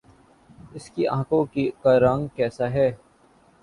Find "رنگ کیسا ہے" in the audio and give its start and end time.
1.99-2.91